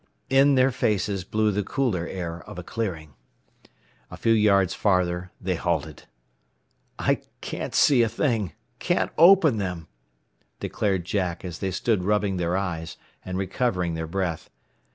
In 0.31 0.55
their 0.55 0.71
faces 0.71 1.23
blew 1.23 1.51
the 1.51 1.61
cooler 1.61 2.07
air 2.07 2.41
of 2.49 2.57
a 2.57 2.63
clearing. 2.63 3.13
A 4.09 4.17
few 4.17 4.33
yards 4.33 4.73
farther 4.73 5.29
they 5.39 5.53
halted. 5.53 6.05
"I 6.97 7.21
can't 7.39 7.75
see 7.75 8.01
a 8.01 8.09
thing. 8.09 8.53
Can't 8.79 9.11
open 9.15 9.57
them," 9.57 9.85
declared 10.59 11.05
Jack, 11.05 11.45
as 11.45 11.59
they 11.59 11.69
stood 11.69 12.03
rubbing 12.03 12.37
their 12.37 12.57
eyes, 12.57 12.97
and 13.23 13.37
recovering 13.37 13.93
their 13.93 14.07
breath. 14.07 14.49